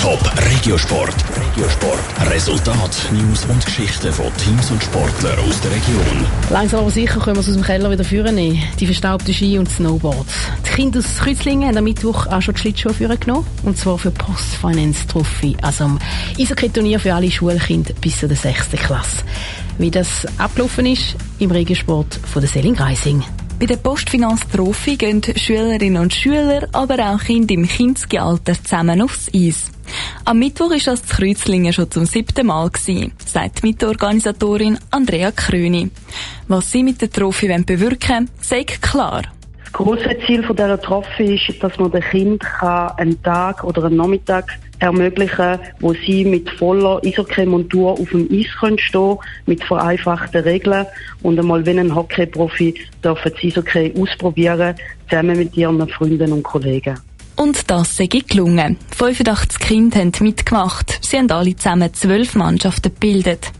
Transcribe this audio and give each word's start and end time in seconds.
Top 0.00 0.18
Regiosport. 0.50 1.14
Regiosport. 1.36 2.00
Resultat, 2.30 3.12
News 3.12 3.44
und 3.44 3.62
Geschichten 3.66 4.10
von 4.10 4.34
Teams 4.38 4.70
und 4.70 4.82
Sportlern 4.82 5.38
aus 5.40 5.60
der 5.60 5.72
Region. 5.72 6.26
Langsam 6.48 6.80
aber 6.80 6.90
sicher 6.90 7.20
können 7.20 7.36
wir 7.36 7.40
es 7.40 7.48
aus 7.48 7.54
dem 7.54 7.62
Keller 7.62 7.90
wieder 7.90 8.02
führen. 8.02 8.36
Die 8.36 8.86
verstaubten 8.86 9.34
Ski 9.34 9.58
und 9.58 9.68
Snowboards. 9.68 10.32
Die 10.64 10.70
Kinder 10.70 11.00
aus 11.00 11.18
Kreuzlingen 11.18 11.68
haben 11.68 11.76
am 11.76 11.84
Mittwoch 11.84 12.26
auch 12.28 12.40
schon 12.40 12.54
die 12.54 12.60
Schlittschuhe 12.60 12.94
führen 12.94 13.20
genommen. 13.20 13.46
Und 13.62 13.76
zwar 13.76 13.98
für 13.98 14.10
Post 14.10 14.54
Finance 14.54 15.06
Trophy. 15.06 15.54
Also 15.60 15.84
am 15.84 15.98
Eishockey-Turnier 16.38 16.98
für 16.98 17.12
alle 17.12 17.30
Schulkinder 17.30 17.92
bis 18.00 18.20
zur 18.20 18.34
6. 18.34 18.70
Klasse. 18.82 19.22
Wie 19.76 19.90
das 19.90 20.26
abgelaufen 20.38 20.86
ist 20.86 21.14
im 21.40 21.50
Regiosport 21.50 22.18
von 22.32 22.40
der 22.40 22.48
Selling 22.48 22.74
Reising. 22.74 23.22
Bei 23.58 23.66
der 23.66 23.76
Postfinanz 23.76 24.40
Trophy 24.50 24.96
gehen 24.96 25.20
Schülerinnen 25.36 26.00
und 26.00 26.14
Schüler, 26.14 26.66
aber 26.72 27.12
auch 27.12 27.22
Kinder 27.22 27.52
im 27.52 27.68
Kindesalter 27.68 28.54
zusammen 28.54 29.02
aufs 29.02 29.28
Eis. 29.34 29.70
Am 30.30 30.38
Mittwoch 30.38 30.70
ist 30.70 30.86
das 30.86 31.02
Kreuzlingen 31.08 31.72
schon 31.72 31.90
zum 31.90 32.04
siebten 32.04 32.46
Mal 32.46 32.70
gewesen, 32.70 33.10
sagt 33.26 33.64
Mitorganisatorin 33.64 34.78
Andrea 34.92 35.32
Kröni. 35.32 35.90
Was 36.46 36.70
sie 36.70 36.84
mit 36.84 37.02
der 37.02 37.10
Trophy 37.10 37.48
bewirken 37.64 38.28
wollen, 38.28 38.30
sagt 38.40 38.80
klar. 38.80 39.22
Das 39.58 39.72
grosse 39.72 40.16
Ziel 40.24 40.46
dieser 40.48 40.80
Trophy 40.80 41.34
ist, 41.34 41.60
dass 41.60 41.76
man 41.80 41.90
den 41.90 42.02
Kind 42.02 42.44
einen 42.62 43.20
Tag 43.24 43.64
oder 43.64 43.86
einen 43.86 43.96
Nachmittag 43.96 44.56
ermöglichen, 44.78 45.58
wo 45.80 45.94
sie 45.94 46.24
mit 46.24 46.48
voller 46.48 47.00
Eishockey-Montur 47.04 47.90
auf 47.90 48.10
dem 48.10 48.28
Eis 48.30 48.46
können 48.60 48.78
stehen, 48.78 49.18
mit 49.46 49.64
vereinfachten 49.64 50.44
Regeln 50.44 50.86
und 51.24 51.40
einmal 51.40 51.66
wie 51.66 51.76
ein 51.76 51.92
Hockey-Profi 51.92 52.76
dürfen 53.02 53.32
sie 53.40 53.48
Eishockey 53.48 53.94
ausprobieren, 54.00 54.76
zusammen 55.08 55.36
mit 55.36 55.56
ihren 55.56 55.88
Freunden 55.88 56.32
und 56.32 56.44
Kollegen. 56.44 57.00
Und 57.40 57.70
das 57.70 57.96
sei 57.96 58.04
gelungen. 58.04 58.76
85 58.94 59.58
Kinder 59.60 60.00
haben 60.00 60.12
mitgemacht. 60.20 60.98
Sie 61.00 61.16
haben 61.16 61.30
alle 61.30 61.56
zusammen 61.56 61.94
zwölf 61.94 62.34
Mannschaften 62.34 62.92
gebildet. 62.92 63.50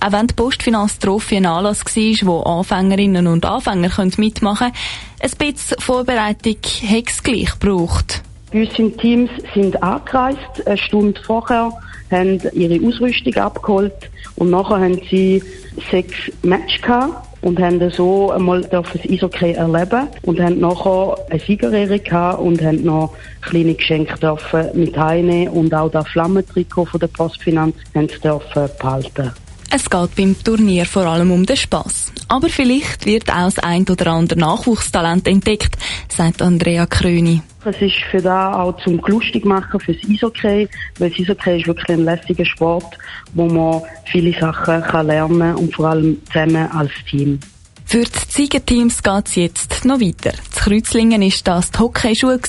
Auch 0.00 0.10
wenn 0.10 0.26
die 0.26 0.34
Postfinanz-Trophy 0.34 1.36
ein 1.36 1.46
Anlass 1.46 1.84
war, 1.84 2.26
wo 2.26 2.40
Anfängerinnen 2.40 3.28
und 3.28 3.46
Anfänger 3.46 3.92
mitmachen 4.16 4.72
können, 4.72 4.74
ein 5.20 5.30
bisschen 5.38 5.78
Vorbereitung 5.78 6.56
hat 6.56 7.04
es 7.08 7.22
gleich 7.22 7.60
gebraucht. 7.60 8.22
Unsere 8.52 8.90
Teams 8.92 9.30
sind 9.54 9.82
angereist, 9.82 10.66
eine 10.66 10.76
Stunde 10.76 11.20
vorher, 11.22 11.72
haben 12.10 12.38
ihre 12.52 12.86
Ausrüstung 12.86 13.34
abgeholt 13.36 14.10
und 14.36 14.50
nachher 14.50 14.80
haben 14.80 15.00
sie 15.10 15.42
sechs 15.90 16.14
Matches 16.42 16.82
gehabt 16.82 17.28
und 17.40 17.58
haben 17.58 17.90
so 17.90 18.30
einmal 18.30 18.60
das 18.62 18.86
Eishockey 19.08 19.52
erleben 19.52 20.08
und 20.22 20.38
haben 20.40 20.60
nachher 20.60 21.16
eine 21.30 21.40
Siegerehrung 21.40 22.02
gehabt 22.02 22.40
und 22.40 22.62
haben 22.62 22.84
noch 22.84 23.14
kleine 23.40 23.74
Geschenke 23.74 24.18
dürfen 24.18 24.66
mit 24.74 24.96
heimnehmen 24.96 25.48
und 25.48 25.74
auch 25.74 25.90
das 25.90 26.06
Flammentrikot 26.08 26.84
von 26.84 27.00
der 27.00 27.08
Postfinanz 27.08 27.74
haben 27.94 28.08
sie 28.08 28.20
dürfen 28.20 28.68
behalten. 28.78 29.32
Es 29.74 29.88
geht 29.88 30.16
beim 30.16 30.36
Turnier 30.44 30.84
vor 30.84 31.06
allem 31.06 31.30
um 31.30 31.46
den 31.46 31.56
Spass. 31.56 32.12
Aber 32.28 32.50
vielleicht 32.50 33.06
wird 33.06 33.30
auch 33.30 33.46
das 33.46 33.58
ein 33.58 33.88
oder 33.88 34.08
andere 34.08 34.38
Nachwuchstalent 34.38 35.26
entdeckt, 35.26 35.78
sagt 36.10 36.42
Andrea 36.42 36.84
Kröni. 36.84 37.40
Es 37.64 37.80
ist 37.80 37.96
für 38.10 38.20
da 38.20 38.52
auch 38.60 38.76
zum 38.82 39.00
lustig 39.06 39.46
machen 39.46 39.80
fürs 39.80 39.96
Eishockey, 40.06 40.68
weil 40.98 41.08
das 41.08 41.18
Eishockey 41.18 41.60
ist 41.60 41.66
wirklich 41.66 41.88
ein 41.88 42.04
lässiger 42.04 42.44
Sport, 42.44 42.98
wo 43.32 43.46
man 43.46 43.80
viele 44.04 44.38
Sachen 44.38 44.82
kann 44.82 45.06
lernen 45.06 45.54
und 45.54 45.74
vor 45.74 45.86
allem 45.86 46.20
zusammen 46.26 46.70
als 46.70 46.90
Team. 47.08 47.40
Für 47.86 48.04
die 48.04 48.10
Siegerteams 48.28 49.02
geht 49.02 49.28
es 49.28 49.34
jetzt 49.36 49.84
noch 49.86 50.00
weiter. 50.00 50.32
Zu 50.50 50.64
Kreuzlingen 50.64 51.22
ist 51.22 51.48
das 51.48 51.70
die 51.70 51.78
Hockeyschule, 51.78 52.40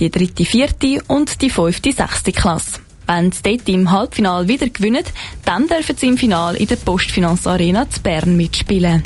die 0.00 0.10
dritte, 0.10 0.44
vierte 0.44 1.00
und 1.06 1.40
die 1.42 1.50
fünfte, 1.50 1.92
sechste 1.92 2.32
Klasse. 2.32 2.85
Wenn 3.06 3.32
sie 3.32 3.42
dort 3.42 3.68
im 3.68 3.90
Halbfinale 3.90 4.48
wieder 4.48 4.68
gewinnen, 4.68 5.04
dann 5.44 5.68
dürfen 5.68 5.96
sie 5.96 6.08
im 6.08 6.18
Finale 6.18 6.58
in 6.58 6.66
der 6.66 6.76
Postfinanz 6.76 7.46
Arena 7.46 7.88
zu 7.88 8.00
Bern 8.00 8.36
mitspielen. 8.36 9.02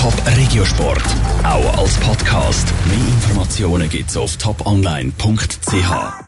Top 0.00 0.14
Regiosport, 0.36 1.02
auch 1.42 1.78
als 1.78 1.94
Podcast. 1.98 2.66
Mehr 2.86 2.98
Informationen 2.98 3.88
gibt's 3.88 4.16
auf 4.16 4.36
toponline.ch. 4.36 6.24